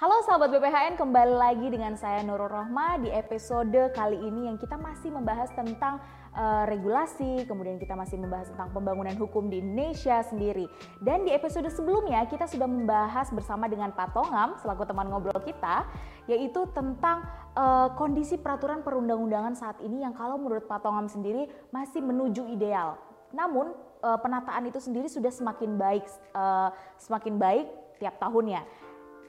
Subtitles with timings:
[0.00, 4.80] Halo sahabat BPHN, kembali lagi dengan saya Nurul Rohma di episode kali ini yang kita
[4.80, 6.00] masih membahas tentang
[6.32, 10.64] uh, regulasi, kemudian kita masih membahas tentang pembangunan hukum di Indonesia sendiri.
[11.04, 15.84] Dan di episode sebelumnya kita sudah membahas bersama dengan Pak Tongam selaku teman ngobrol kita,
[16.32, 17.20] yaitu tentang
[17.52, 21.44] uh, kondisi peraturan perundang-undangan saat ini yang kalau menurut Pak Tongam sendiri
[21.76, 22.96] masih menuju ideal.
[23.36, 27.68] Namun uh, penataan itu sendiri sudah semakin baik, uh, semakin baik
[28.00, 28.64] tiap tahunnya.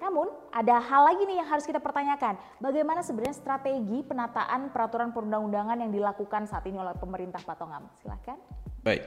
[0.01, 2.33] Namun ada hal lagi nih yang harus kita pertanyakan.
[2.57, 7.85] Bagaimana sebenarnya strategi penataan peraturan perundang-undangan yang dilakukan saat ini oleh pemerintah Pak Tongam?
[8.01, 8.41] Silahkan.
[8.81, 9.05] Baik,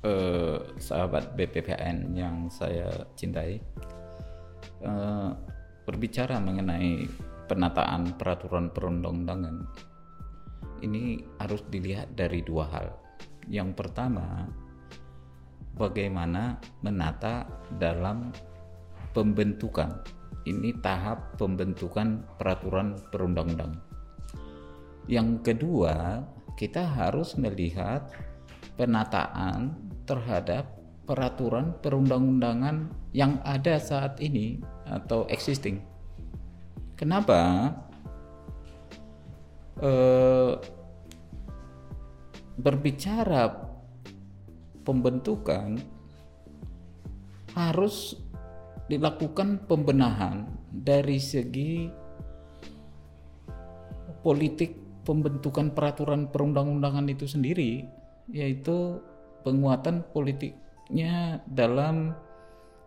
[0.00, 3.60] eh, sahabat BPPN yang saya cintai,
[4.80, 5.30] eh,
[5.84, 7.04] berbicara mengenai
[7.44, 9.68] penataan peraturan perundang-undangan,
[10.80, 12.88] ini harus dilihat dari dua hal.
[13.44, 14.48] Yang pertama,
[15.76, 17.44] bagaimana menata
[17.76, 18.32] dalam
[19.10, 23.80] pembentukan ini tahap pembentukan peraturan perundang-undangan.
[25.10, 26.24] Yang kedua,
[26.54, 28.12] kita harus melihat
[28.76, 29.74] penataan
[30.06, 35.82] terhadap peraturan perundang-undangan yang ada saat ini atau existing.
[36.94, 37.74] Kenapa?
[39.80, 39.92] E,
[42.60, 43.50] berbicara
[44.86, 45.80] pembentukan
[47.56, 48.14] harus
[48.90, 51.86] dilakukan pembenahan dari segi
[54.26, 54.74] politik
[55.06, 57.86] pembentukan peraturan perundang-undangan itu sendiri
[58.34, 58.98] yaitu
[59.46, 62.18] penguatan politiknya dalam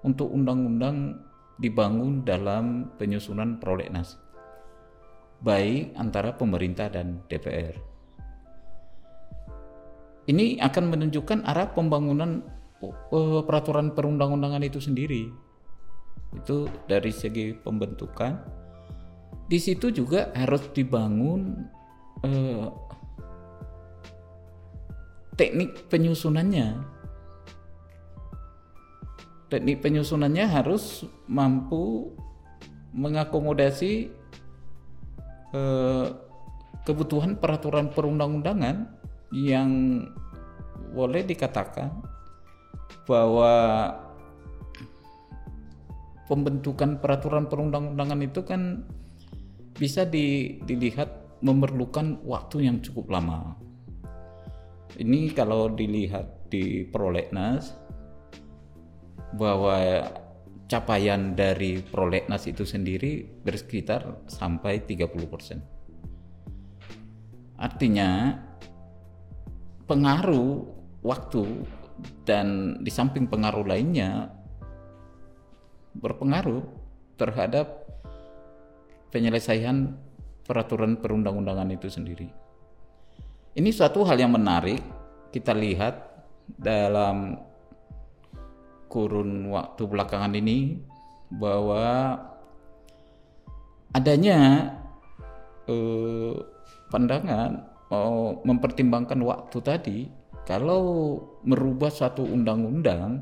[0.03, 1.23] untuk undang-undang
[1.57, 4.19] dibangun dalam penyusunan prolegnas
[5.43, 7.75] baik antara pemerintah dan DPR.
[10.23, 12.39] Ini akan menunjukkan arah pembangunan
[12.79, 15.27] eh, peraturan perundang-undangan itu sendiri
[16.33, 18.37] itu dari segi pembentukan.
[19.47, 21.67] Di situ juga harus dibangun
[22.25, 22.67] eh,
[25.37, 26.93] teknik penyusunannya.
[29.53, 32.09] Teknik penyusunannya harus mampu
[32.93, 34.09] mengakomodasi
[35.53, 36.07] eh,
[36.83, 38.89] kebutuhan peraturan perundang-undangan
[39.33, 39.69] yang
[40.93, 41.89] boleh dikatakan
[43.09, 43.53] bahwa
[46.27, 48.87] pembentukan peraturan perundang-undangan itu kan
[49.75, 53.59] bisa di, dilihat memerlukan waktu yang cukup lama.
[54.95, 57.73] Ini kalau dilihat di prolegnas
[59.33, 60.05] bahwa
[60.69, 67.57] capaian dari prolegnas itu sendiri bersekitar sampai 30%.
[67.57, 68.37] Artinya
[69.89, 70.73] pengaruh
[71.03, 71.43] waktu
[72.23, 74.31] dan di samping pengaruh lainnya
[75.97, 76.61] berpengaruh
[77.17, 77.85] terhadap
[79.13, 79.93] penyelesaian
[80.43, 82.27] peraturan perundang-undangan itu sendiri.
[83.53, 84.81] Ini suatu hal yang menarik
[85.29, 86.25] kita lihat
[86.57, 87.37] dalam
[88.89, 90.81] kurun waktu belakangan ini
[91.33, 92.17] bahwa
[93.93, 94.69] adanya
[95.69, 96.33] eh,
[96.89, 99.97] pandangan mau mempertimbangkan waktu tadi
[100.49, 103.21] kalau merubah suatu undang-undang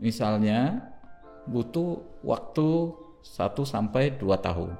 [0.00, 0.84] misalnya
[1.48, 2.92] butuh waktu
[3.24, 4.70] 1 sampai 2 tahun.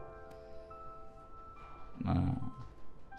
[2.06, 2.34] Nah,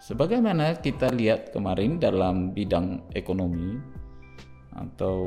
[0.00, 3.76] sebagaimana kita lihat kemarin dalam bidang ekonomi
[4.72, 5.18] atau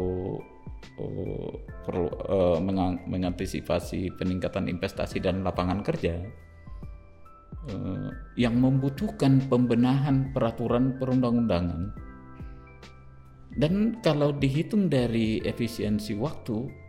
[0.97, 1.51] uh,
[1.85, 2.57] perlu uh,
[3.05, 6.17] mengantisipasi peningkatan investasi dan lapangan kerja
[7.69, 11.93] uh, yang membutuhkan pembenahan peraturan perundang-undangan
[13.53, 16.82] dan kalau dihitung dari efisiensi waktu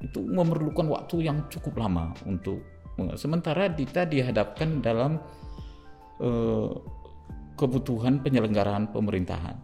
[0.00, 2.64] itu memerlukan waktu yang cukup lama untuk
[3.16, 5.20] sementara kita dihadapkan dalam
[6.20, 6.72] uh,
[7.56, 9.56] kebutuhan penyelenggaraan pemerintahan.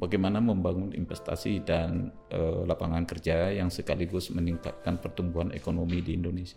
[0.00, 6.56] Bagaimana membangun investasi dan uh, lapangan kerja yang sekaligus meningkatkan pertumbuhan ekonomi di Indonesia.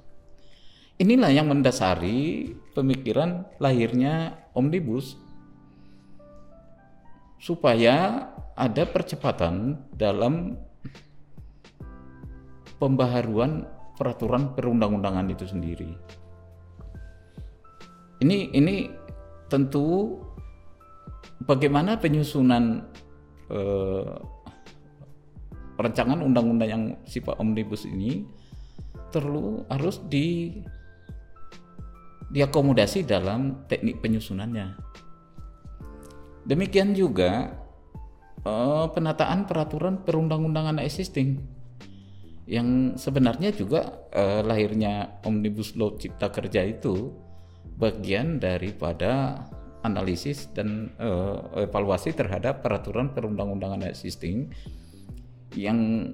[0.96, 5.18] Inilah yang mendasari pemikiran lahirnya omnibus
[7.42, 10.56] supaya ada percepatan dalam
[12.84, 13.64] pembaharuan
[13.96, 15.88] peraturan perundang-undangan itu sendiri.
[18.20, 18.92] Ini ini
[19.48, 20.20] tentu
[21.48, 22.84] bagaimana penyusunan
[23.48, 24.16] eh,
[25.80, 28.28] rancangan undang-undang yang sifat omnibus ini
[29.16, 30.60] perlu harus di
[32.36, 34.76] diakomodasi dalam teknik penyusunannya.
[36.44, 37.56] Demikian juga
[38.44, 41.63] eh, penataan peraturan perundang-undangan existing
[42.44, 47.16] yang sebenarnya juga uh, lahirnya omnibus law cipta kerja itu
[47.80, 49.44] bagian daripada
[49.84, 54.52] analisis dan uh, evaluasi terhadap peraturan perundang-undangan existing
[55.56, 56.12] yang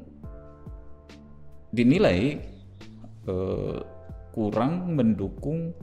[1.74, 2.42] dinilai
[3.30, 3.82] uh,
[4.34, 5.74] kurang mendukung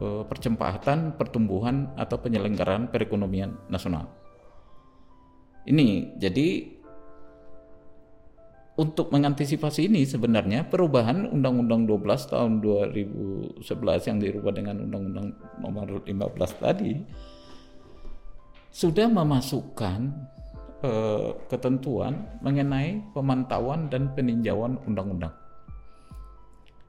[0.00, 4.12] uh, percepatan pertumbuhan atau penyelenggaraan perekonomian nasional.
[5.66, 6.75] Ini jadi
[8.76, 13.64] untuk mengantisipasi ini sebenarnya perubahan Undang-Undang 12 tahun 2011
[14.12, 15.26] yang dirubah dengan Undang-Undang
[15.64, 16.12] nomor 15
[16.60, 16.92] tadi
[18.68, 20.12] sudah memasukkan
[20.84, 25.32] eh, ketentuan mengenai pemantauan dan peninjauan undang-undang.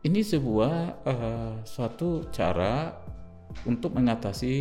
[0.04, 2.92] Ini sebuah eh, suatu cara
[3.64, 4.54] untuk mengatasi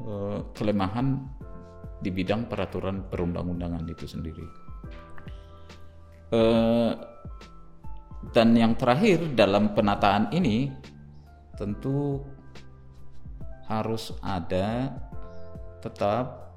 [0.00, 1.20] eh, kelemahan
[2.00, 4.71] di bidang peraturan perundang-undangan itu sendiri.
[6.32, 6.90] Eh,
[8.32, 10.72] dan yang terakhir dalam penataan ini
[11.60, 12.24] tentu
[13.68, 14.88] harus ada
[15.84, 16.56] tetap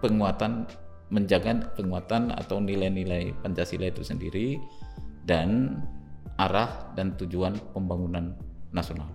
[0.00, 0.64] penguatan
[1.12, 4.56] menjaga penguatan atau nilai-nilai Pancasila itu sendiri
[5.28, 5.76] dan
[6.40, 8.32] arah dan tujuan pembangunan
[8.72, 9.12] nasional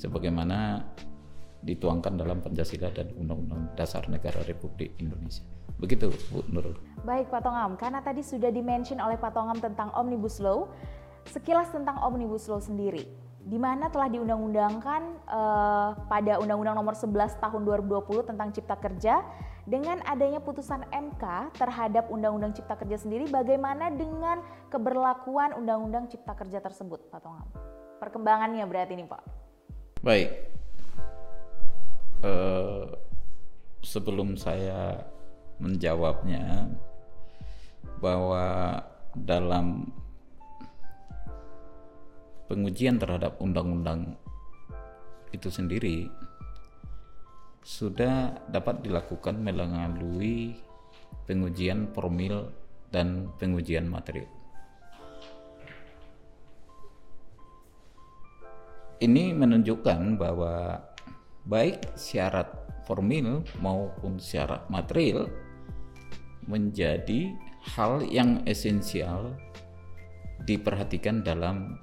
[0.00, 0.80] sebagaimana
[1.60, 5.44] dituangkan dalam Pancasila dan Undang-Undang Dasar Negara Republik Indonesia.
[5.78, 6.74] Begitu Bu Nurul.
[7.06, 10.68] Baik Pak Tongam, karena tadi sudah dimention oleh Pak Tongam tentang Omnibus Law,
[11.30, 13.06] sekilas tentang Omnibus Law sendiri.
[13.40, 19.24] Di mana telah diundang-undangkan uh, pada Undang-Undang Nomor 11 Tahun 2020 tentang Cipta Kerja
[19.64, 26.60] dengan adanya putusan MK terhadap Undang-Undang Cipta Kerja sendiri, bagaimana dengan keberlakuan Undang-Undang Cipta Kerja
[26.60, 27.48] tersebut, Pak Tongam?
[27.96, 29.22] Perkembangannya berarti ini, Pak.
[30.04, 30.28] Baik.
[32.20, 32.92] Uh,
[33.80, 35.00] sebelum saya
[35.60, 36.66] menjawabnya
[38.00, 38.80] bahwa
[39.12, 39.92] dalam
[42.48, 44.18] pengujian terhadap undang-undang
[45.30, 46.10] itu sendiri
[47.62, 50.58] sudah dapat dilakukan melalui
[51.28, 52.50] pengujian formil
[52.90, 54.26] dan pengujian material.
[59.00, 60.76] Ini menunjukkan bahwa
[61.48, 62.52] baik syarat
[62.84, 65.24] formil maupun syarat material
[66.48, 67.36] menjadi
[67.76, 69.36] hal yang esensial
[70.48, 71.76] diperhatikan dalam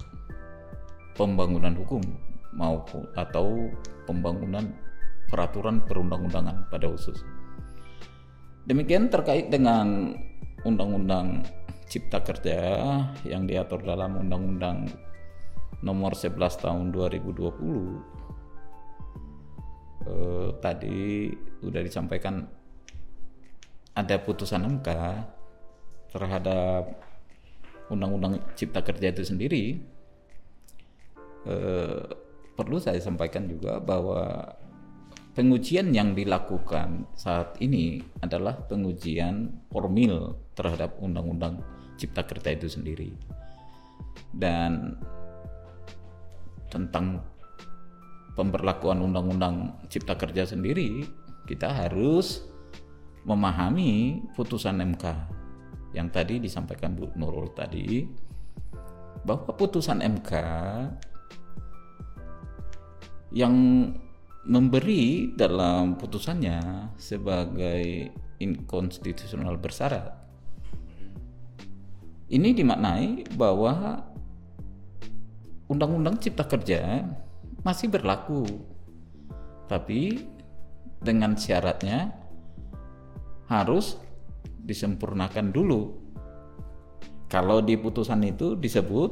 [1.14, 2.02] pembangunan hukum
[2.54, 3.70] maupun atau
[4.06, 4.74] pembangunan
[5.30, 7.22] peraturan perundang-undangan pada khusus.
[8.66, 10.12] Demikian terkait dengan
[10.66, 11.46] Undang-Undang
[11.88, 12.60] Cipta Kerja
[13.24, 14.92] yang diatur dalam Undang-Undang
[15.80, 17.38] Nomor 11 Tahun 2020
[20.04, 21.30] eh, tadi
[21.62, 22.57] sudah disampaikan
[23.98, 24.88] ada putusan MK
[26.14, 26.94] terhadap
[27.90, 29.64] Undang-Undang Cipta Kerja itu sendiri,
[31.50, 32.02] eh,
[32.54, 34.54] perlu saya sampaikan juga bahwa
[35.34, 41.58] pengujian yang dilakukan saat ini adalah pengujian formil terhadap Undang-Undang
[41.98, 43.10] Cipta Kerja itu sendiri.
[44.30, 44.94] Dan
[46.70, 47.24] tentang
[48.38, 51.02] pemberlakuan Undang-Undang Cipta Kerja sendiri,
[51.48, 52.47] kita harus
[53.28, 55.04] memahami putusan MK
[55.92, 58.08] yang tadi disampaikan Bu Nurul tadi
[59.20, 60.32] bahwa putusan MK
[63.36, 63.52] yang
[64.48, 68.08] memberi dalam putusannya sebagai
[68.40, 70.16] inkonstitusional bersyarat
[72.32, 74.04] ini dimaknai bahwa
[75.68, 77.04] Undang-Undang Cipta Kerja
[77.60, 78.48] masih berlaku
[79.68, 80.24] tapi
[81.04, 82.17] dengan syaratnya
[83.48, 83.96] harus
[84.62, 85.96] disempurnakan dulu.
[87.28, 89.10] Kalau di putusan itu disebut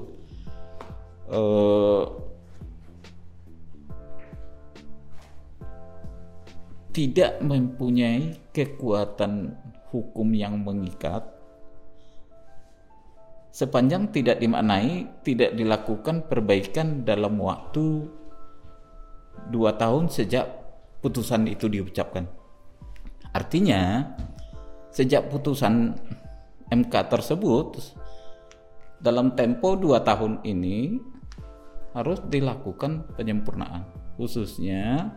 [1.33, 2.05] eh,
[6.97, 9.53] tidak mempunyai kekuatan
[9.93, 11.37] hukum yang mengikat
[13.53, 18.05] sepanjang tidak dimaknai tidak dilakukan perbaikan dalam waktu
[19.49, 20.45] dua tahun sejak
[21.01, 22.29] putusan itu diucapkan.
[23.33, 24.13] Artinya
[24.97, 25.93] sejak putusan
[26.73, 27.77] MK tersebut
[28.97, 30.97] dalam tempo dua tahun ini
[31.93, 33.85] harus dilakukan penyempurnaan
[34.17, 35.13] khususnya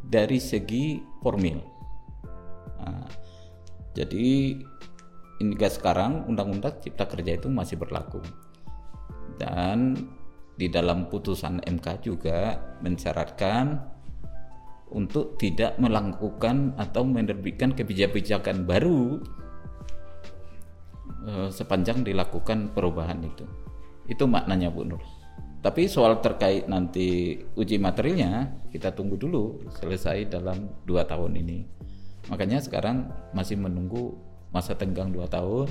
[0.00, 1.60] dari segi formil.
[2.80, 3.04] Nah,
[3.92, 4.56] jadi
[5.44, 8.24] hingga sekarang Undang-Undang Cipta Kerja itu masih berlaku
[9.36, 9.92] dan
[10.56, 13.95] di dalam putusan MK juga mensyaratkan
[14.90, 19.18] untuk tidak melakukan atau menerbitkan kebijakan baru
[21.26, 23.44] uh, sepanjang dilakukan perubahan itu.
[24.06, 25.02] Itu maknanya Bu Nur.
[25.66, 31.58] Tapi soal terkait nanti uji materialnya kita tunggu dulu selesai dalam dua tahun ini.
[32.30, 34.14] Makanya sekarang masih menunggu
[34.54, 35.66] masa tenggang dua tahun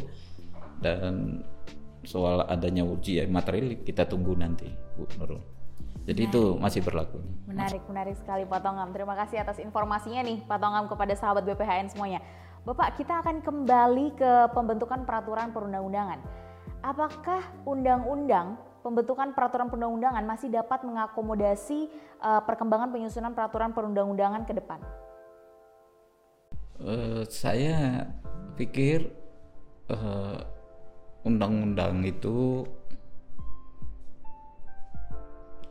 [0.84, 1.40] dan
[2.04, 4.68] soal adanya uji material kita tunggu nanti
[5.00, 5.55] Bu Nurul.
[6.06, 6.38] Jadi menarik.
[6.38, 7.18] itu masih berlaku.
[7.50, 8.90] Menarik, menarik sekali Pak Tongam.
[8.94, 12.22] Terima kasih atas informasinya nih Pak Tongam kepada sahabat BPHN semuanya.
[12.66, 16.18] Bapak, kita akan kembali ke pembentukan peraturan perundang-undangan.
[16.82, 21.90] Apakah undang-undang pembentukan peraturan perundang-undangan masih dapat mengakomodasi
[22.22, 24.78] uh, perkembangan penyusunan peraturan perundang-undangan ke depan?
[26.78, 28.06] Uh, saya
[28.54, 29.10] pikir
[29.90, 30.42] uh,
[31.26, 32.66] undang-undang itu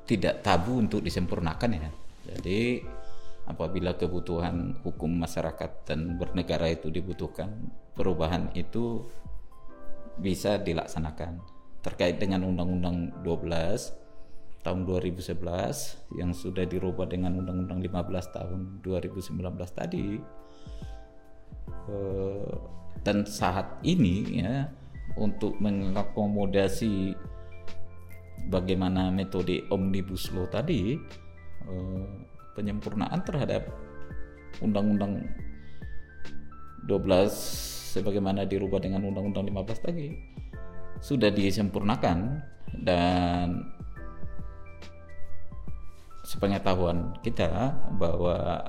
[0.05, 1.89] tidak tabu untuk disempurnakan ya.
[2.35, 2.81] Jadi
[3.45, 7.53] apabila kebutuhan hukum masyarakat dan bernegara itu dibutuhkan,
[7.93, 9.05] perubahan itu
[10.17, 11.43] bisa dilaksanakan
[11.85, 19.37] terkait dengan Undang-Undang 12 tahun 2011 yang sudah dirubah dengan Undang-Undang 15 tahun 2019
[19.77, 20.17] tadi
[21.93, 22.57] eh,
[23.05, 24.65] dan saat ini ya
[25.21, 27.13] untuk mengakomodasi
[28.49, 30.97] bagaimana metode omnibus law tadi
[31.69, 32.05] eh,
[32.55, 33.67] penyempurnaan terhadap
[34.63, 35.27] Undang-Undang
[36.87, 40.07] 12 sebagaimana dirubah dengan Undang-Undang 15 tadi
[41.03, 42.41] sudah disempurnakan
[42.81, 43.75] dan
[46.25, 48.65] sepengetahuan kita bahwa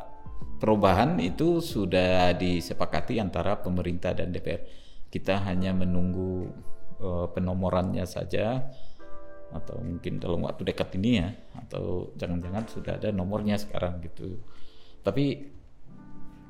[0.60, 4.62] perubahan itu sudah disepakati antara pemerintah dan DPR.
[5.08, 6.52] Kita hanya menunggu
[7.00, 8.68] uh, penomorannya saja
[9.54, 11.30] atau mungkin dalam waktu dekat ini ya
[11.66, 14.42] atau jangan-jangan sudah ada nomornya sekarang gitu.
[15.06, 15.54] Tapi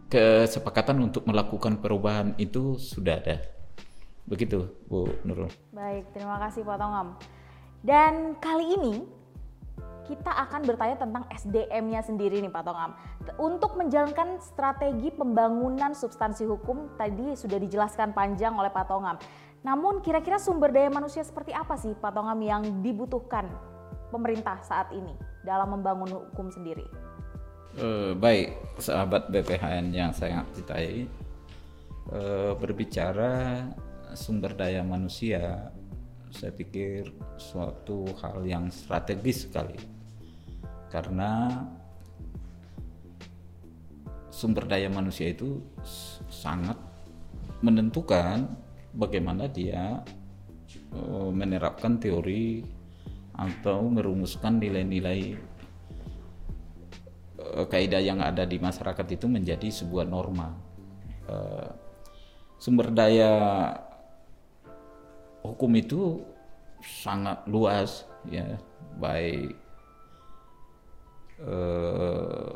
[0.08, 3.56] kesepakatan untuk melakukan perubahan itu sudah ada
[4.26, 5.54] Begitu Bu Nurul.
[5.70, 7.08] Baik, terima kasih Pak Tongam.
[7.86, 8.96] Dan kali ini
[10.06, 12.98] kita akan bertanya tentang SDM-nya sendiri nih Pak Tongam.
[13.38, 19.18] Untuk menjalankan strategi pembangunan substansi hukum tadi sudah dijelaskan panjang oleh Pak Tongam.
[19.66, 23.50] Namun kira-kira sumber daya manusia seperti apa sih Pak Tongam yang dibutuhkan
[24.14, 26.86] pemerintah saat ini dalam membangun hukum sendiri?
[27.76, 31.10] Uh, baik, sahabat BPHN yang saya cintai,
[32.14, 33.66] uh, berbicara
[34.14, 35.74] sumber daya manusia
[36.32, 39.76] saya pikir suatu hal yang strategis sekali
[40.92, 41.64] karena
[44.32, 45.64] sumber daya manusia itu
[46.28, 46.76] sangat
[47.64, 48.52] menentukan
[48.96, 50.02] bagaimana dia
[50.96, 52.64] uh, menerapkan teori
[53.36, 55.36] atau merumuskan nilai-nilai
[57.40, 60.56] uh, kaidah yang ada di masyarakat itu menjadi sebuah norma.
[61.28, 61.70] Uh,
[62.56, 63.76] sumber daya
[65.46, 66.24] hukum itu
[66.82, 68.58] sangat luas ya
[68.98, 69.54] baik
[71.42, 72.56] eh,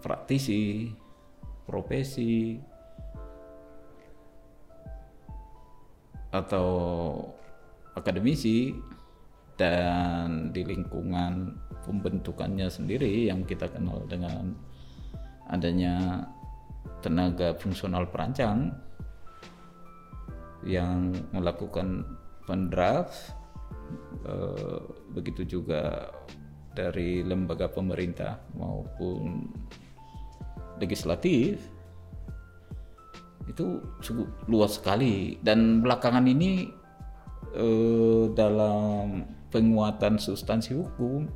[0.00, 0.92] praktisi
[1.64, 2.60] profesi
[6.34, 6.66] atau
[7.94, 8.74] akademisi
[9.54, 11.54] dan di lingkungan
[11.86, 14.50] pembentukannya sendiri yang kita kenal dengan
[15.46, 16.26] adanya
[16.98, 18.74] tenaga fungsional perancang
[20.66, 22.02] yang melakukan
[22.48, 23.36] pendraft
[24.26, 24.82] eh,
[25.14, 26.10] begitu juga
[26.74, 29.46] dari lembaga pemerintah maupun
[30.82, 31.62] legislatif
[33.48, 36.72] itu cukup luas sekali dan belakangan ini
[37.54, 41.30] eh, dalam penguatan substansi hukum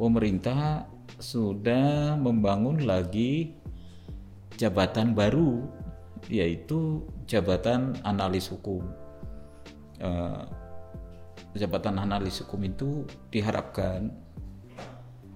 [0.00, 0.88] pemerintah
[1.20, 3.52] sudah membangun lagi
[4.56, 5.68] jabatan baru
[6.32, 8.84] yaitu jabatan analis hukum.
[10.00, 10.48] Uh,
[11.52, 14.08] jabatan analis hukum itu diharapkan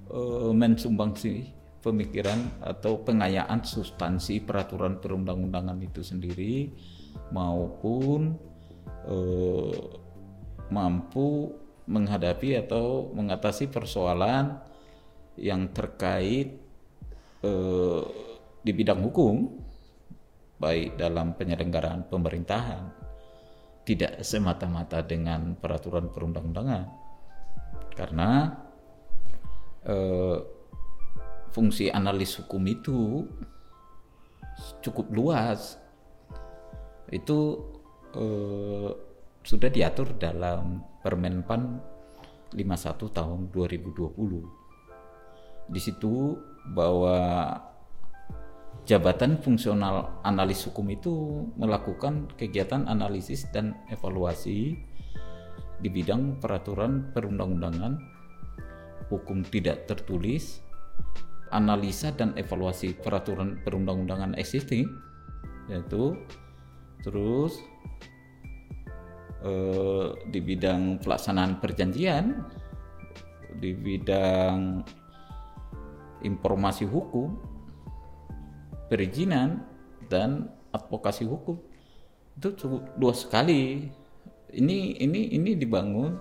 [0.08, 1.52] uh, mensumbangsi
[1.84, 6.72] pemikiran atau pengayaan substansi peraturan perundang-undangan itu sendiri
[7.28, 8.32] maupun
[9.04, 9.80] uh,
[10.72, 11.52] mampu
[11.84, 14.56] menghadapi atau mengatasi persoalan
[15.36, 16.56] yang terkait
[17.44, 18.00] uh,
[18.64, 19.60] di bidang hukum
[20.56, 23.04] baik dalam penyelenggaraan pemerintahan
[23.84, 26.84] tidak semata-mata dengan peraturan perundang-undangan.
[27.92, 28.48] Karena
[29.84, 30.38] eh,
[31.54, 33.25] fungsi analis hukum itu
[34.82, 35.78] cukup luas.
[37.08, 37.62] Itu
[38.18, 38.90] eh,
[39.46, 41.78] sudah diatur dalam Permenpan
[42.56, 44.64] 51 tahun 2020
[45.68, 46.37] di situ
[46.76, 47.16] bahwa
[48.84, 54.76] jabatan fungsional analis hukum itu melakukan kegiatan analisis dan evaluasi
[55.80, 58.00] di bidang peraturan perundang-undangan,
[59.12, 60.64] hukum tidak tertulis,
[61.54, 64.90] analisa dan evaluasi peraturan perundang-undangan existing,
[65.70, 66.18] yaitu
[67.06, 67.62] terus
[69.46, 72.42] eh, di bidang pelaksanaan perjanjian,
[73.62, 74.82] di bidang
[76.26, 77.38] informasi hukum,
[78.90, 79.62] perizinan
[80.11, 81.56] dan advokasi hukum
[82.34, 83.87] itu cukup luas sekali.
[84.54, 86.14] Ini ini ini dibangun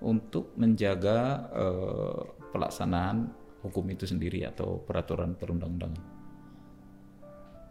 [0.00, 2.22] untuk menjaga uh,
[2.54, 3.28] pelaksanaan
[3.60, 6.04] hukum itu sendiri atau peraturan perundang-undangan.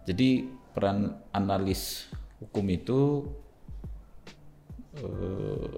[0.05, 3.25] Jadi peran analis hukum itu
[5.01, 5.75] uh,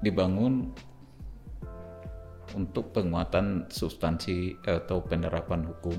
[0.00, 0.72] dibangun
[2.56, 5.98] untuk penguatan substansi atau penerapan hukum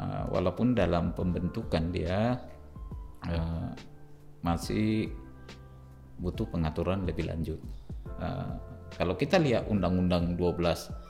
[0.00, 2.40] uh, walaupun dalam pembentukan dia
[3.28, 3.70] uh,
[4.40, 5.12] masih
[6.18, 7.60] butuh pengaturan lebih lanjut
[8.22, 8.56] uh,
[8.96, 11.07] kalau kita lihat Undang-Undang 12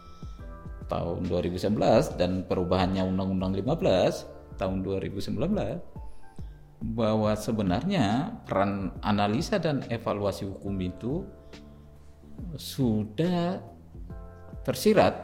[0.89, 5.39] tahun 2011 dan perubahannya Undang-Undang 15 tahun 2019
[6.79, 11.27] bahwa sebenarnya peran analisa dan evaluasi hukum itu
[12.55, 13.59] sudah
[14.63, 15.15] tersirat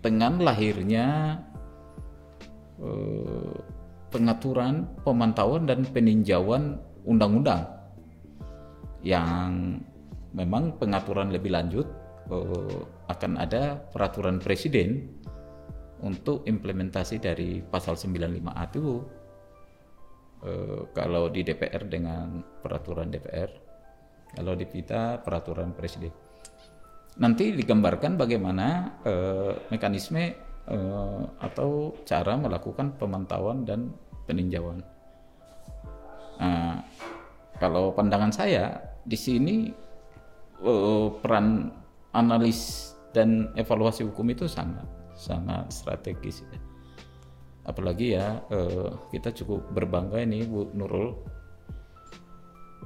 [0.00, 1.36] dengan lahirnya
[2.80, 3.56] eh,
[4.08, 7.68] pengaturan, pemantauan dan peninjauan undang-undang
[9.04, 9.80] yang
[10.32, 11.86] memang pengaturan lebih lanjut
[12.30, 15.10] eh, akan ada peraturan presiden
[16.00, 19.04] untuk implementasi dari pasal 95A itu
[20.46, 23.50] eh, kalau di DPR dengan peraturan DPR
[24.30, 26.14] kalau di kita peraturan presiden
[27.18, 30.30] nanti digambarkan bagaimana uh, mekanisme
[31.42, 33.90] atau cara melakukan pemantauan dan
[34.30, 34.78] peninjauan.
[36.38, 36.86] Nah,
[37.58, 39.56] kalau pandangan saya di sini
[41.18, 41.74] peran
[42.14, 46.46] analis dan evaluasi hukum itu sangat sangat strategis.
[46.48, 46.60] Ya.
[47.68, 51.12] Apalagi ya uh, kita cukup berbangga ini Bu Nurul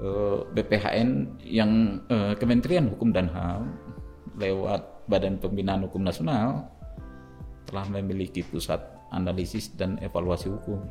[0.03, 3.71] uh, BPHN yang uh, Kementerian Hukum dan HAM
[4.35, 6.67] lewat Badan Pembinaan Hukum Nasional
[7.71, 8.83] telah memiliki pusat
[9.15, 10.83] analisis dan evaluasi hukum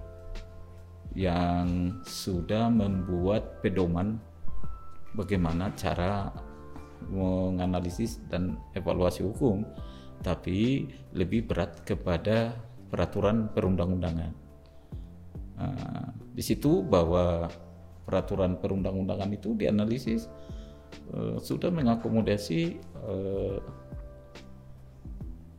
[1.13, 4.17] yang sudah membuat pedoman
[5.13, 6.33] bagaimana cara
[7.09, 9.63] menganalisis dan evaluasi hukum
[10.23, 12.55] tapi lebih berat kepada
[12.87, 14.31] peraturan perundang-undangan.
[15.59, 17.51] Nah, di situ bahwa
[18.07, 20.31] peraturan perundang-undangan itu dianalisis
[21.11, 23.59] uh, sudah mengakomodasi uh,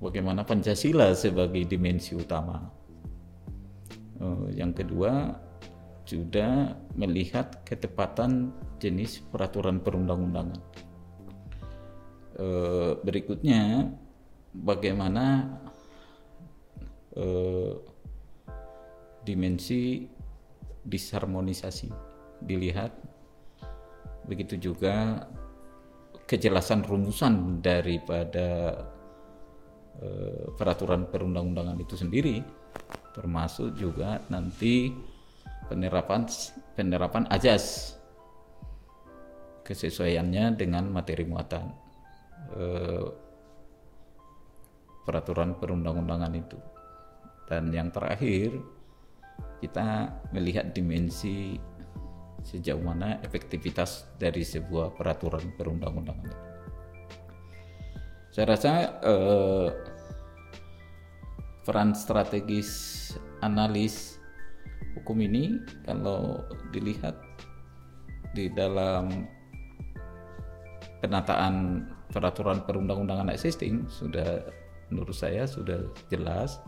[0.01, 2.69] bagaimana Pancasila sebagai dimensi utama.
[4.21, 5.35] Uh, yang kedua
[6.05, 10.61] sudah melihat ketepatan jenis peraturan perundang-undangan.
[12.35, 13.95] Uh, berikutnya
[14.51, 15.55] bagaimana
[17.15, 17.79] uh,
[19.23, 20.11] dimensi
[20.83, 21.95] disharmonisasi?
[22.43, 22.91] Dilihat
[24.27, 25.29] begitu juga
[26.25, 28.83] kejelasan rumusan daripada
[30.01, 32.41] uh, peraturan perundang-undangan itu sendiri
[33.15, 34.91] termasuk juga nanti
[35.71, 36.27] penerapan
[36.75, 37.95] penerapan ajas
[39.63, 41.84] kesesuaiannya dengan materi muatan
[42.55, 43.07] uh,
[45.05, 46.59] peraturan perundang-undangan itu
[47.45, 48.57] dan yang terakhir
[49.61, 51.61] kita melihat dimensi
[52.45, 56.37] sejauh mana efektivitas dari sebuah peraturan perundang-undangan.
[58.29, 59.69] Saya rasa eh,
[61.65, 62.69] peran strategis
[63.41, 64.21] analis
[65.01, 67.17] hukum ini kalau dilihat
[68.37, 69.25] di dalam
[71.01, 74.47] penataan peraturan perundang-undangan existing sudah
[74.95, 76.63] menurut saya sudah jelas.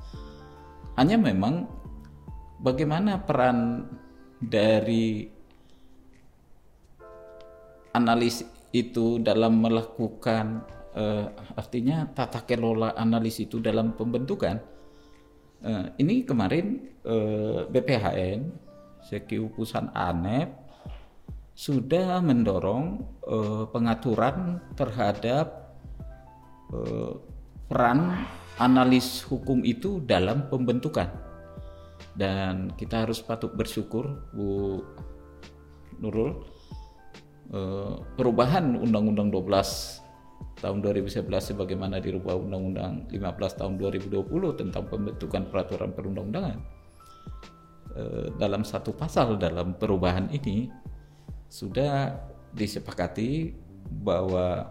[0.99, 1.71] Hanya memang
[2.59, 3.87] bagaimana peran
[4.43, 5.31] dari
[7.95, 8.43] analis
[8.75, 14.61] itu dalam melakukan uh, artinya tata kelola analis itu dalam pembentukan
[15.65, 18.41] uh, ini kemarin uh, eh, BPHN
[19.01, 20.66] Sekiu Pusan ANEP
[21.57, 25.73] sudah mendorong uh, pengaturan terhadap
[26.69, 27.17] uh,
[27.67, 28.29] peran
[28.61, 31.09] analis hukum itu dalam pembentukan.
[32.13, 34.85] Dan kita harus patut bersyukur Bu
[35.97, 36.45] Nurul
[37.47, 40.03] Eh, perubahan Undang-Undang 12
[40.59, 44.27] tahun 2011 sebagaimana dirubah Undang-Undang 15 tahun 2020
[44.59, 46.59] tentang pembentukan peraturan perundang-undangan
[47.95, 50.67] eh, dalam satu pasal dalam perubahan ini
[51.47, 52.17] sudah
[52.53, 53.55] disepakati
[54.03, 54.71] bahwa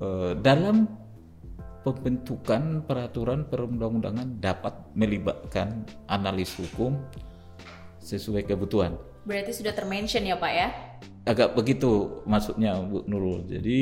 [0.00, 0.88] eh, dalam
[1.86, 6.98] pembentukan peraturan perundang-undangan dapat melibatkan analis hukum
[8.02, 8.98] sesuai kebutuhan.
[9.24, 10.68] Berarti sudah termention ya Pak ya?
[11.28, 13.44] agak begitu maksudnya Bu Nurul.
[13.44, 13.80] Jadi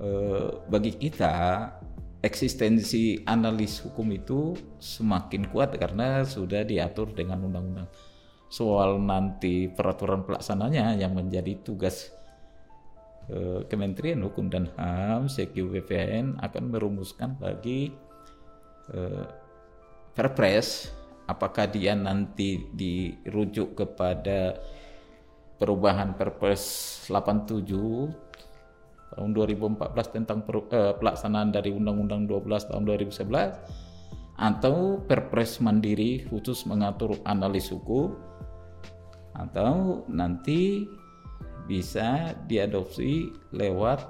[0.00, 1.68] eh, bagi kita
[2.24, 7.88] eksistensi analis hukum itu semakin kuat karena sudah diatur dengan undang-undang.
[8.54, 12.14] Soal nanti peraturan pelaksananya yang menjadi tugas
[13.26, 17.90] eh, Kementerian Hukum dan HAM, CQBPN akan merumuskan bagi
[18.94, 19.26] eh,
[20.14, 20.86] Perpres
[21.26, 24.54] apakah dia nanti dirujuk kepada
[25.58, 26.62] perubahan Perpres
[27.10, 27.66] 87
[29.18, 33.50] tahun 2014 tentang per, eh, pelaksanaan dari Undang-Undang 12 tahun 2011
[34.38, 38.14] atau Perpres mandiri khusus mengatur analis hukum
[39.34, 40.86] atau nanti
[41.66, 44.00] bisa diadopsi lewat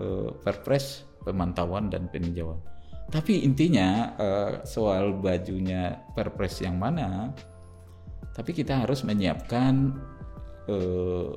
[0.00, 2.58] eh, Perpres pemantauan dan peninjauan.
[3.06, 7.30] Tapi intinya eh, soal bajunya Perpres yang mana,
[8.36, 9.96] tapi kita harus menyiapkan
[10.68, 11.32] uh,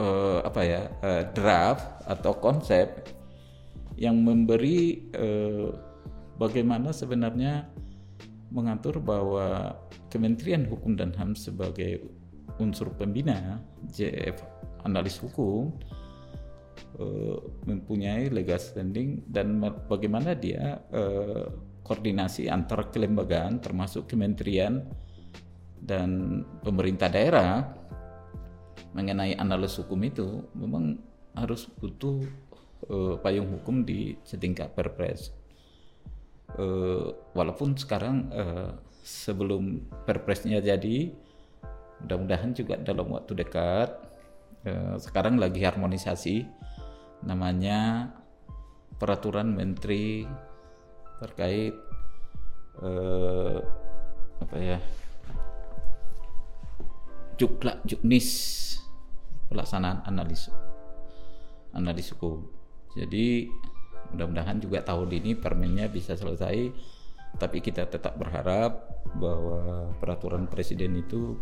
[0.00, 2.88] uh, apa ya uh, draft atau konsep
[4.00, 5.76] yang memberi uh,
[6.40, 7.68] bagaimana sebenarnya
[8.50, 9.74] mengatur bahwa
[10.10, 12.02] Kementerian Hukum dan HAM sebagai
[12.56, 14.40] unsur pembina JF
[14.86, 15.74] analis hukum
[16.96, 21.50] uh, mempunyai legal standing dan bagaimana dia uh,
[21.84, 24.86] koordinasi antar kelembagaan termasuk kementerian
[25.82, 27.66] dan pemerintah daerah
[28.96, 30.96] mengenai analis hukum itu memang
[31.36, 32.24] harus butuh
[32.88, 35.35] uh, payung hukum di setingkat perpres.
[36.56, 38.72] Uh, walaupun sekarang uh,
[39.04, 41.12] sebelum perpresnya jadi,
[42.00, 43.92] mudah-mudahan juga dalam waktu dekat.
[44.64, 46.48] Uh, sekarang lagi harmonisasi,
[47.28, 48.08] namanya
[48.96, 50.24] peraturan menteri
[51.20, 51.76] terkait
[52.80, 53.60] uh,
[54.36, 54.78] apa ya
[57.36, 58.28] juklak juknis
[59.52, 60.48] pelaksanaan analis
[61.76, 62.48] analis hukum.
[62.96, 63.52] Jadi
[64.14, 66.70] mudah-mudahan juga tahun ini permennya bisa selesai
[67.36, 71.36] tapi kita tetap berharap bahwa peraturan presiden itu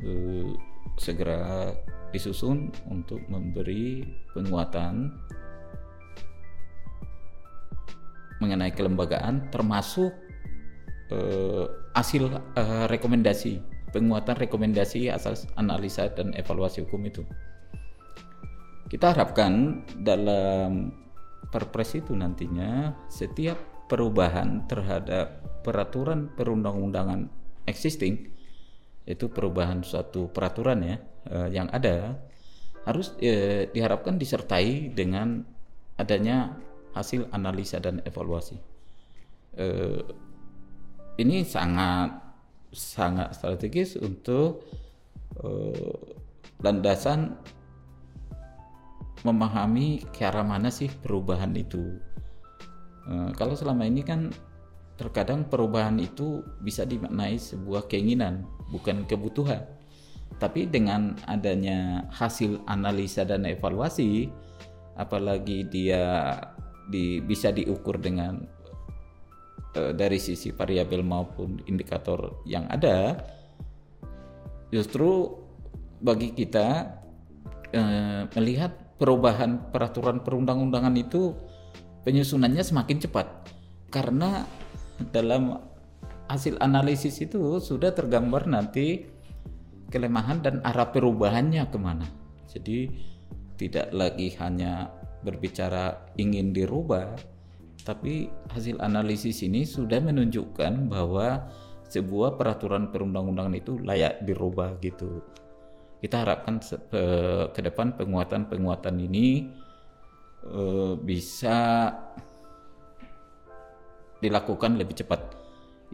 [0.00, 0.52] eh,
[0.96, 1.74] segera
[2.14, 5.10] disusun untuk memberi penguatan
[8.38, 10.14] mengenai kelembagaan termasuk
[11.12, 17.22] eh, hasil eh, rekomendasi penguatan rekomendasi asas analisa dan evaluasi hukum itu.
[18.90, 20.90] Kita harapkan dalam
[21.48, 27.28] perpres itu nantinya setiap perubahan terhadap peraturan perundang-undangan
[27.68, 28.32] existing
[29.04, 30.96] itu perubahan suatu peraturan ya
[31.28, 32.16] eh, yang ada
[32.88, 35.44] harus eh, diharapkan disertai dengan
[35.96, 36.56] adanya
[36.96, 38.56] hasil analisa dan evaluasi.
[39.56, 40.02] Eh,
[41.20, 42.24] ini sangat
[42.74, 44.66] sangat strategis untuk
[45.38, 45.94] uh,
[46.58, 47.38] landasan
[49.24, 51.98] memahami ke arah mana sih perubahan itu.
[53.08, 54.30] Uh, kalau selama ini kan
[55.00, 59.64] terkadang perubahan itu bisa dimaknai sebuah keinginan, bukan kebutuhan.
[60.38, 64.30] Tapi dengan adanya hasil analisa dan evaluasi,
[64.94, 66.36] apalagi dia
[66.92, 68.44] di, bisa diukur dengan
[69.74, 73.18] Eh, dari sisi variabel maupun indikator yang ada
[74.70, 75.34] justru
[75.98, 76.94] bagi kita
[77.74, 81.34] eh, melihat perubahan peraturan perundang-undangan itu
[82.06, 83.26] penyusunannya semakin cepat
[83.90, 84.46] karena
[85.10, 85.58] dalam
[86.30, 89.06] hasil analisis itu sudah tergambar nanti
[89.90, 92.06] kelemahan dan arah perubahannya ke mana
[92.48, 92.90] jadi
[93.54, 94.90] tidak lagi hanya
[95.22, 97.14] berbicara ingin dirubah
[97.84, 101.52] tapi hasil analisis ini sudah menunjukkan bahwa
[101.92, 105.20] sebuah peraturan perundang-undangan itu layak dirubah gitu.
[106.04, 109.48] Kita harapkan ke depan penguatan-penguatan ini
[110.44, 111.88] eh, bisa
[114.20, 115.32] dilakukan lebih cepat.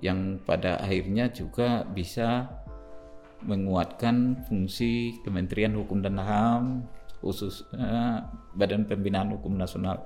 [0.03, 2.51] Yang pada akhirnya juga bisa
[3.47, 6.91] menguatkan fungsi Kementerian Hukum dan HAM
[7.23, 10.01] khususnya Badan Pembinaan Hukum Nasional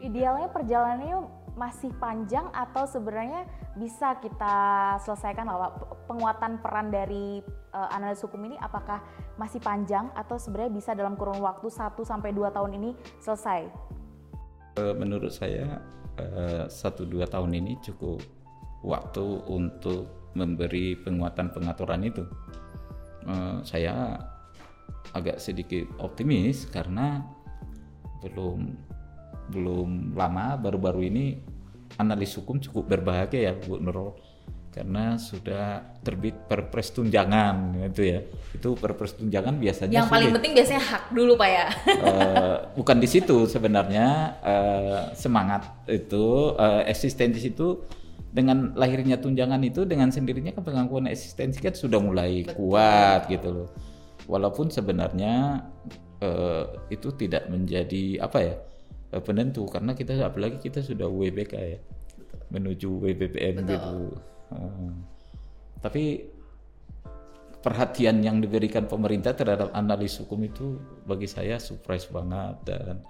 [0.00, 1.18] Idealnya perjalanannya
[1.56, 3.48] masih panjang atau sebenarnya
[3.80, 4.56] bisa kita
[5.00, 5.72] selesaikan lah
[6.04, 7.40] penguatan peran dari
[7.72, 9.00] uh, analis hukum ini apakah
[9.40, 12.90] masih panjang atau sebenarnya bisa dalam kurun waktu 1 sampai 2 tahun ini
[13.24, 13.72] selesai?
[14.76, 15.80] Eh, menurut saya
[16.20, 18.20] eh, satu dua tahun ini cukup
[18.84, 22.22] waktu untuk memberi penguatan pengaturan itu.
[23.66, 24.20] Saya
[25.10, 27.26] agak sedikit optimis karena
[28.22, 28.70] belum
[29.50, 31.24] belum lama baru-baru ini
[31.96, 34.14] analis hukum cukup berbahagia ya Bu Nurul
[34.76, 38.20] karena sudah terbit perpres tunjangan gitu ya.
[38.52, 41.66] Itu perpres tunjangan biasanya yang paling penting biasanya hak dulu pak ya.
[41.96, 44.36] Uh, bukan di situ sebenarnya.
[44.44, 47.88] Uh, semangat itu uh, eksistensi itu
[48.28, 52.52] dengan lahirnya tunjangan itu dengan sendirinya kan pengakuan eksistensi kan sudah mulai Betul.
[52.60, 53.68] kuat gitu loh.
[54.28, 55.64] Walaupun sebenarnya
[56.20, 58.54] uh, itu tidak menjadi apa ya
[59.16, 61.80] Eh, penentu karena kita apalagi kita sudah WBK ya
[62.52, 63.72] menuju WBPM Betul.
[63.72, 63.96] gitu.
[64.52, 64.92] Uh,
[65.80, 66.28] tapi
[67.64, 70.76] perhatian yang diberikan pemerintah terhadap analis hukum itu
[71.08, 73.00] bagi saya surprise banget dan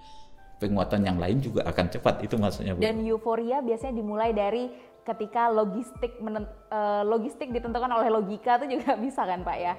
[0.63, 2.81] penguatan yang lain juga akan cepat itu maksudnya Bu.
[2.81, 4.71] Dan euforia biasanya dimulai dari
[5.03, 9.75] ketika logistik menen, uh, logistik ditentukan oleh logika itu juga bisa kan Pak ya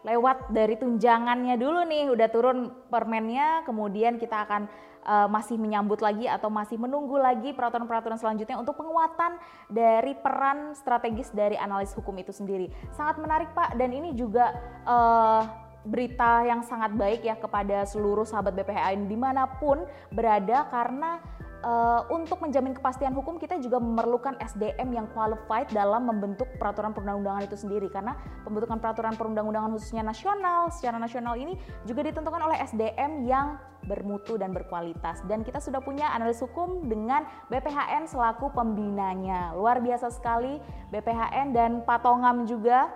[0.00, 4.64] lewat dari tunjangannya dulu nih udah turun permennya kemudian kita akan
[5.04, 9.36] uh, masih menyambut lagi atau masih menunggu lagi peraturan-peraturan selanjutnya untuk penguatan
[9.68, 12.68] dari peran strategis dari analis hukum itu sendiri.
[12.96, 15.42] Sangat menarik Pak dan ini juga uh,
[15.84, 19.80] berita yang sangat baik ya kepada seluruh sahabat BPHN di mana pun
[20.12, 21.20] berada karena
[21.64, 27.44] uh, untuk menjamin kepastian hukum kita juga memerlukan SDM yang qualified dalam membentuk peraturan perundang-undangan
[27.44, 27.88] itu sendiri.
[27.92, 34.36] Karena pembentukan peraturan perundang-undangan khususnya nasional secara nasional ini juga ditentukan oleh SDM yang bermutu
[34.36, 35.24] dan berkualitas.
[35.24, 39.56] Dan kita sudah punya analis hukum dengan BPHN selaku pembinanya.
[39.56, 40.60] Luar biasa sekali
[40.92, 42.92] BPHN dan Patongam juga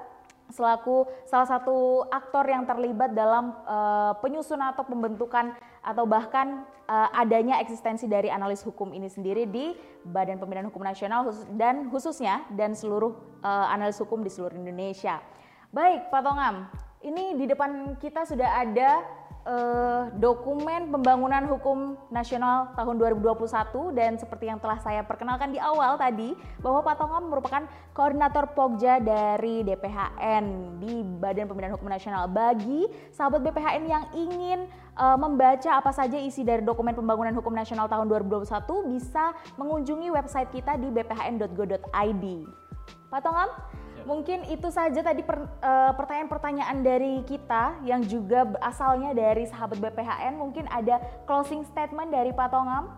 [0.53, 7.61] selaku salah satu aktor yang terlibat dalam uh, penyusunan atau pembentukan atau bahkan uh, adanya
[7.61, 9.77] eksistensi dari analis hukum ini sendiri di
[10.09, 13.13] Badan Pembinaan Hukum Nasional dan khususnya dan seluruh
[13.45, 15.21] uh, analis hukum di seluruh Indonesia.
[15.75, 16.71] Baik, Pak Tongam,
[17.05, 19.05] ini di depan kita sudah ada
[19.45, 25.97] uh, dokumen pembangunan hukum nasional tahun 2021 dan seperti yang telah saya perkenalkan di awal
[26.01, 30.45] tadi bahwa Pak Tongam merupakan koordinator Pogja dari DPHN
[30.81, 32.27] di Badan Pembinaan Hukum Nasional.
[32.29, 34.67] Bagi sahabat BPHN yang ingin
[34.99, 38.49] uh, membaca apa saja isi dari dokumen pembangunan hukum nasional tahun 2021
[38.91, 42.25] bisa mengunjungi website kita di bphn.go.id.
[43.15, 43.51] Pak Tongam,
[44.05, 50.37] Mungkin itu saja tadi eh, pertanyaan-pertanyaan dari kita yang juga asalnya dari sahabat BPHN.
[50.37, 52.93] Mungkin ada closing statement dari Pak Tongam?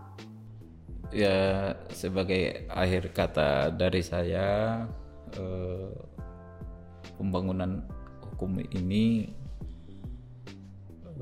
[1.15, 4.83] Ya, sebagai akhir kata dari saya,
[5.39, 5.95] eh,
[7.15, 7.87] pembangunan
[8.27, 9.31] hukum ini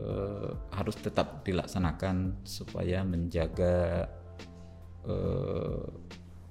[0.01, 4.09] eh, harus tetap dilaksanakan supaya menjaga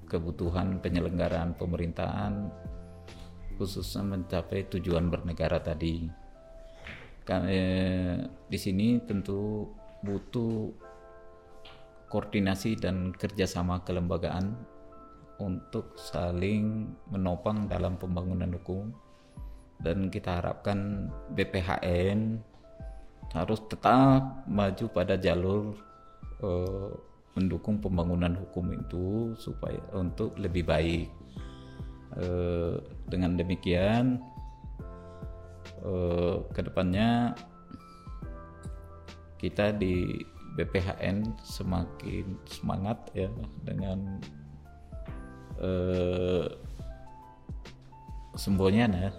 [0.06, 2.54] kebutuhan penyelenggaraan pemerintahan
[3.56, 6.10] khususnya mencapai tujuan bernegara tadi.
[7.24, 8.16] Karena eh,
[8.52, 9.72] di sini tentu
[10.04, 10.76] butuh
[12.12, 14.54] koordinasi dan kerjasama kelembagaan
[15.40, 18.92] untuk saling menopang dalam pembangunan hukum
[19.82, 22.38] dan kita harapkan BPHN
[23.34, 25.74] harus tetap maju pada jalur
[26.44, 26.92] eh,
[27.34, 31.08] mendukung pembangunan hukum itu supaya untuk lebih baik
[32.14, 32.73] Eh,
[33.14, 34.18] dengan demikian
[35.86, 37.38] eh, ke depannya
[39.38, 40.26] kita di
[40.58, 43.30] BPHN semakin semangat ya
[43.62, 44.18] dengan
[45.62, 46.50] eh,
[48.34, 49.14] semboyan ya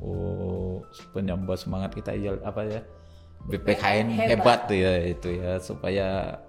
[0.00, 0.80] oh
[1.12, 2.80] penyambah semangat kita ya apa ya
[3.44, 6.40] BPHN hebat, hebat ya itu ya supaya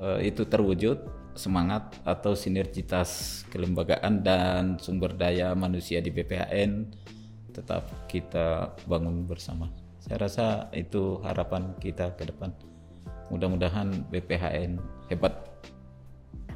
[0.00, 1.00] uh, itu terwujud
[1.34, 6.90] semangat atau sinergitas kelembagaan dan sumber daya manusia di BPHN
[7.50, 9.68] tetap kita bangun bersama.
[10.00, 12.54] Saya rasa itu harapan kita ke depan.
[13.28, 14.80] Mudah-mudahan BPHN
[15.12, 15.50] hebat.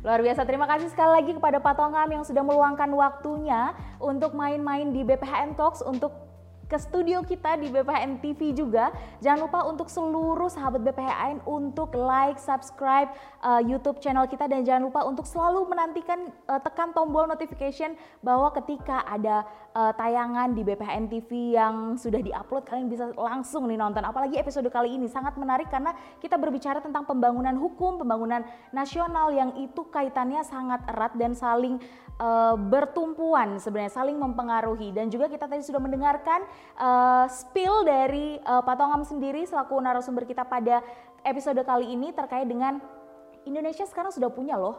[0.04, 4.92] Luar biasa, terima kasih sekali lagi kepada Pak Tongam yang sudah meluangkan waktunya untuk main-main
[4.92, 6.23] di BPHN Talks untuk
[6.64, 8.90] ke studio kita di BPHN TV juga.
[9.20, 13.12] Jangan lupa untuk seluruh sahabat BPHN untuk like, subscribe
[13.44, 18.50] uh, YouTube channel kita dan jangan lupa untuk selalu menantikan uh, tekan tombol notification bahwa
[18.56, 19.44] ketika ada
[19.76, 24.02] uh, tayangan di BPHN TV yang sudah diupload kalian bisa langsung nih nonton.
[24.02, 29.52] Apalagi episode kali ini sangat menarik karena kita berbicara tentang pembangunan hukum, pembangunan nasional yang
[29.60, 31.76] itu kaitannya sangat erat dan saling
[32.18, 36.46] uh, bertumpuan sebenarnya saling mempengaruhi dan juga kita tadi sudah mendengarkan
[36.78, 40.80] uh, spill dari uh, Pak Tongam sendiri selaku narasumber kita pada
[41.24, 42.78] episode kali ini terkait dengan
[43.44, 44.78] Indonesia sekarang sudah punya loh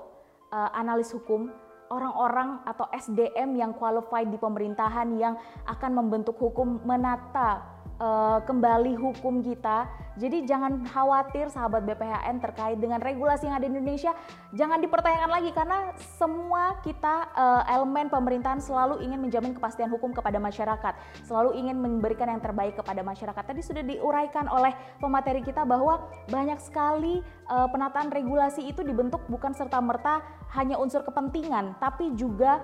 [0.49, 1.51] uh, analis hukum
[1.89, 5.38] orang-orang atau SDM yang qualified di pemerintahan yang
[5.69, 9.88] akan membentuk hukum menata uh, kembali hukum kita.
[10.15, 14.15] Jadi jangan khawatir sahabat BPHN terkait dengan regulasi yang ada di Indonesia,
[14.56, 20.39] jangan dipertanyakan lagi karena semua kita uh, elemen pemerintahan selalu ingin menjamin kepastian hukum kepada
[20.39, 20.93] masyarakat,
[21.28, 23.43] selalu ingin memberikan yang terbaik kepada masyarakat.
[23.43, 24.71] Tadi sudah diuraikan oleh
[25.04, 27.19] pemateri kita bahwa banyak sekali
[27.52, 30.24] uh, penataan regulasi itu dibentuk bukan serta merta
[30.56, 32.63] hanya unsur kepentingan, tapi juga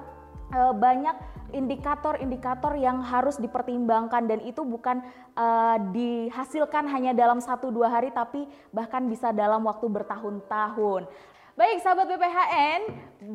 [0.51, 1.15] uh, banyak
[1.51, 5.03] indikator-indikator yang harus dipertimbangkan dan itu bukan
[5.35, 11.11] uh, dihasilkan hanya dalam satu dua hari tapi bahkan bisa dalam waktu bertahun-tahun.
[11.51, 12.81] Baik sahabat BPHN,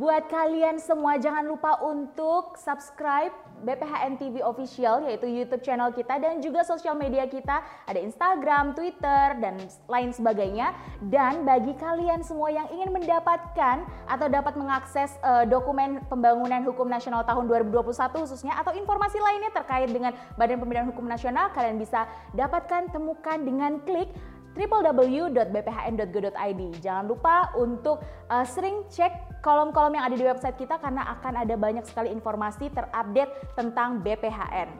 [0.00, 3.29] buat kalian semua jangan lupa untuk subscribe
[3.61, 9.37] BPHN TV Official yaitu YouTube channel kita dan juga sosial media kita ada Instagram, Twitter
[9.37, 10.72] dan lain sebagainya.
[11.12, 17.20] Dan bagi kalian semua yang ingin mendapatkan atau dapat mengakses uh, dokumen pembangunan hukum nasional
[17.29, 22.96] tahun 2021 khususnya atau informasi lainnya terkait dengan Badan Pembinaan Hukum Nasional kalian bisa dapatkan
[22.96, 24.09] temukan dengan klik
[24.57, 26.62] www.bphn.go.id.
[26.81, 28.01] Jangan lupa untuk
[28.33, 32.73] uh, sering cek kolom-kolom yang ada di website kita karena akan ada banyak sekali informasi
[32.73, 34.73] terupdate tentang BPHN.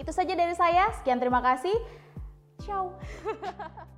[0.00, 0.90] Itu saja dari saya.
[0.98, 1.76] Sekian terima kasih.
[2.64, 2.96] Ciao.